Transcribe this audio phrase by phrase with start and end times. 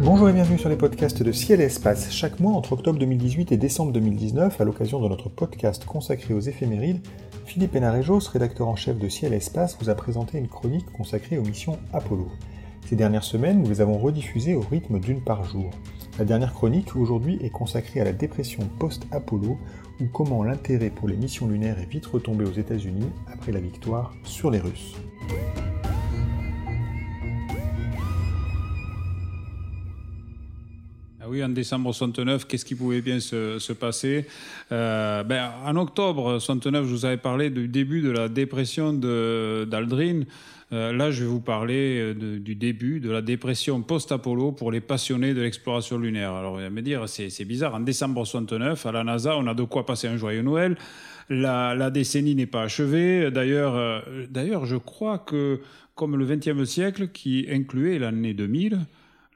[0.00, 2.10] Bonjour et bienvenue sur les podcasts de Ciel et Espace.
[2.10, 6.40] Chaque mois, entre octobre 2018 et décembre 2019, à l'occasion de notre podcast consacré aux
[6.40, 7.06] éphémérides,
[7.44, 11.36] Philippe Hénarejos, rédacteur en chef de Ciel et Espace, vous a présenté une chronique consacrée
[11.36, 12.28] aux missions Apollo.
[12.86, 15.70] Ces dernières semaines, nous les avons rediffusées au rythme d'une par jour.
[16.18, 19.58] La dernière chronique, aujourd'hui, est consacrée à la dépression post-Apollo,
[20.00, 24.14] ou comment l'intérêt pour les missions lunaires est vite retombé aux États-Unis après la victoire
[24.22, 24.96] sur les Russes.
[31.24, 34.26] Ah oui, en décembre 69, qu'est-ce qui pouvait bien se, passer?
[34.72, 40.24] Euh, ben, En octobre 69, je vous avais parlé du début de la dépression d'Aldrin.
[40.72, 44.82] Euh, là, je vais vous parler euh, du début de la dépression post-Apollo pour les
[44.82, 46.34] passionnés de l'exploration lunaire.
[46.34, 49.54] Alors, vous allez me dire, c'est bizarre, en décembre 69, à la NASA, on a
[49.54, 50.76] de quoi passer un joyeux Noël.
[51.30, 53.30] La, décennie n'est pas achevée.
[53.30, 55.62] D'ailleurs, d'ailleurs, je crois que,
[55.94, 58.80] comme le XXe siècle, qui incluait l'année 2000,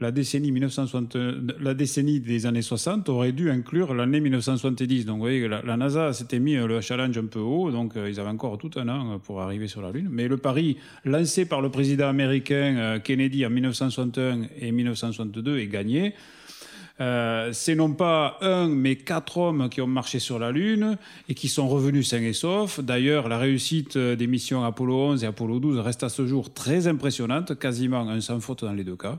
[0.00, 1.16] la décennie, 1960,
[1.60, 5.04] la décennie des années 60 aurait dû inclure l'année 1970.
[5.04, 8.08] Donc vous voyez, la, la NASA s'était mis le challenge un peu haut, donc euh,
[8.08, 10.08] ils avaient encore tout un an pour arriver sur la Lune.
[10.08, 15.66] Mais le pari lancé par le président américain euh, Kennedy en 1961 et 1962 est
[15.66, 16.14] gagné.
[17.00, 20.96] Euh, c'est non pas un, mais quatre hommes qui ont marché sur la Lune
[21.28, 22.78] et qui sont revenus sains et saufs.
[22.80, 26.86] D'ailleurs, la réussite des missions Apollo 11 et Apollo 12 reste à ce jour très
[26.86, 29.18] impressionnante, quasiment un sans faute dans les deux cas.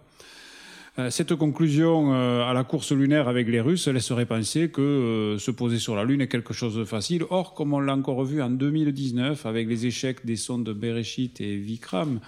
[1.00, 5.38] Euh, cette conclusion euh, à la course lunaire avec les Russes laisserait penser que euh,
[5.38, 7.24] se poser sur la Lune est quelque chose de facile.
[7.30, 11.56] Or, comme on l'a encore vu en 2019 avec les échecs des sondes Bereshit et
[11.56, 12.20] Vikram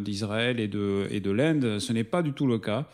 [0.00, 2.86] d'Israël et de, et de l'Inde, ce n'est pas du tout le cas.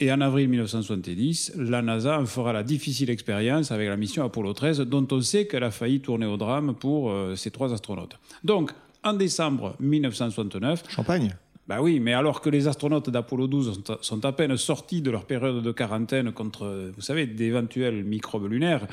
[0.00, 4.52] Et en avril 1970, la NASA en fera la difficile expérience avec la mission Apollo
[4.52, 8.18] 13, dont on sait qu'elle a failli tourner au drame pour ces trois astronautes.
[8.44, 10.84] Donc, en décembre 1969...
[10.90, 11.34] Champagne?
[11.68, 15.26] Ben oui, mais alors que les astronautes d'Apollo 12 sont à peine sortis de leur
[15.26, 18.86] période de quarantaine contre, vous savez, d'éventuels microbes lunaires,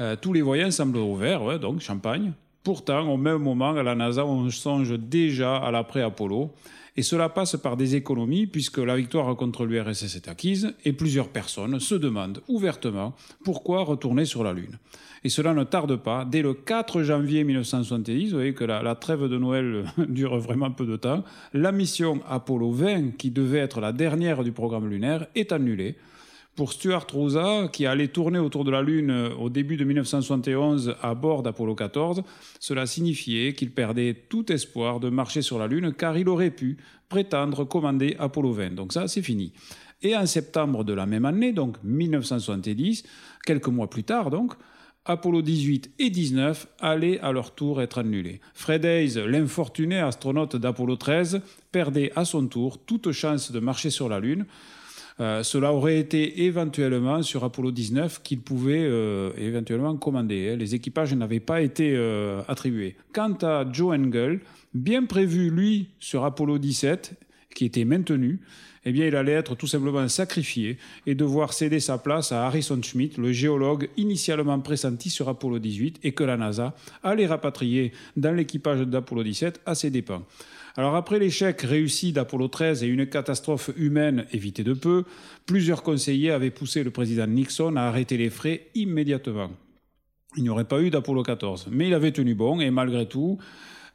[0.00, 2.32] euh, tous les voyants semblent ouverts, donc champagne.
[2.64, 6.50] Pourtant, au même moment, à la NASA, on songe déjà à l'après-Apollo.
[6.96, 11.28] Et cela passe par des économies, puisque la victoire contre l'URSS est acquise, et plusieurs
[11.28, 13.14] personnes se demandent ouvertement
[13.44, 14.78] pourquoi retourner sur la Lune.
[15.24, 16.24] Et cela ne tarde pas.
[16.24, 20.86] Dès le 4 janvier 1970, vous voyez que la, trêve de Noël dure vraiment peu
[20.86, 25.52] de temps, la mission Apollo 20, qui devait être la dernière du programme lunaire, est
[25.52, 25.96] annulée.
[26.56, 29.10] Pour Stuart Rosa, qui allait tourner autour de la Lune
[29.40, 32.22] au début de 1971 à bord d'Apollo 14,
[32.60, 36.76] cela signifiait qu'il perdait tout espoir de marcher sur la Lune car il aurait pu
[37.08, 38.74] prétendre commander Apollo 20.
[38.76, 39.52] Donc ça, c'est fini.
[40.02, 43.02] Et en septembre de la même année, donc 1970,
[43.44, 44.52] quelques mois plus tard donc,
[45.06, 48.40] Apollo 18 et 19 allaient à leur tour être annulés.
[48.54, 51.40] Fred Hayes, l'infortuné astronaute d'Apollo 13,
[51.72, 54.46] perdait à son tour toute chance de marcher sur la Lune.
[55.20, 60.50] Euh, cela aurait été éventuellement sur Apollo 19 qu'il pouvait euh, éventuellement commander.
[60.50, 60.56] Hein.
[60.56, 62.96] Les équipages n'avaient pas été euh, attribués.
[63.12, 64.40] Quant à Joe Engel,
[64.72, 67.14] bien prévu lui sur Apollo 17,
[67.54, 68.40] qui était maintenu,
[68.84, 72.80] eh bien, il allait être tout simplement sacrifié et devoir céder sa place à Harrison
[72.82, 78.32] Schmitt, le géologue initialement pressenti sur Apollo 18 et que la NASA allait rapatrier dans
[78.32, 80.22] l'équipage d'Apollo 17 à ses dépens.
[80.76, 85.04] Alors après l'échec réussi d'Apollo 13 et une catastrophe humaine évitée de peu,
[85.46, 89.50] plusieurs conseillers avaient poussé le président Nixon à arrêter les frais immédiatement.
[90.36, 93.38] Il n'y aurait pas eu d'Apollo 14, mais il avait tenu bon et malgré tout,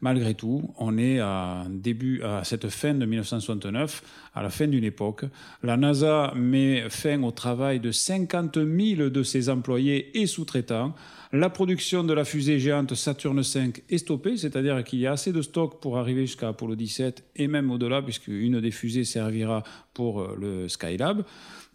[0.02, 4.02] Malgré tout, on est à, début, à cette fin de 1969,
[4.34, 5.26] à la fin d'une époque.
[5.62, 10.96] La NASA met fin au travail de 50 000 de ses employés et sous-traitants.
[11.34, 15.34] La production de la fusée géante Saturne V est stoppée, c'est-à-dire qu'il y a assez
[15.34, 20.22] de stock pour arriver jusqu'à Apollo 17 et même au-delà, puisqu'une des fusées servira pour
[20.22, 21.24] euh, le Skylab.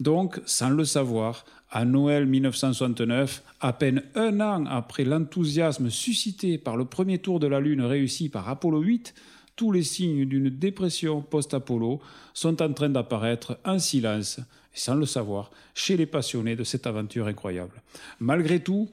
[0.00, 6.76] Donc, sans le savoir, à Noël 1969, à peine un an après l'enthousiasme suscité par
[6.76, 9.14] le premier tour de la Lune réussi par Apollo 8,
[9.56, 12.00] tous les signes d'une dépression post-Apollo
[12.32, 16.86] sont en train d'apparaître en silence, et sans le savoir, chez les passionnés de cette
[16.86, 17.82] aventure incroyable.
[18.18, 18.88] Malgré tout,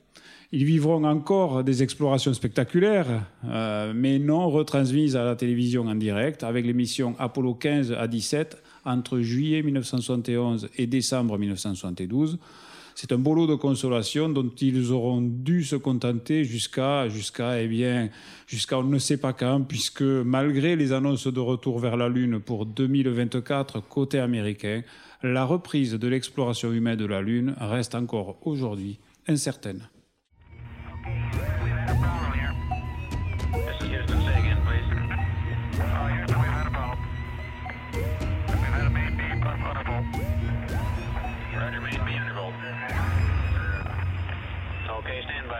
[0.51, 6.43] ils vivront encore des explorations spectaculaires, euh, mais non retransmises à la télévision en direct,
[6.43, 12.37] avec l'émission Apollo 15 à 17 entre juillet 1971 et décembre 1972.
[13.01, 17.67] C'est un beau lot de consolation dont ils auront dû se contenter jusqu'à jusqu'à eh
[17.67, 18.09] bien
[18.45, 22.39] jusqu'à on ne sait pas quand puisque malgré les annonces de retour vers la lune
[22.39, 24.83] pour 2024 côté américain,
[25.23, 29.89] la reprise de l'exploration humaine de la lune reste encore aujourd'hui incertaine.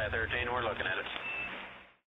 [0.02, 0.52] Gaia 13.
[0.52, 1.21] We're looking at it.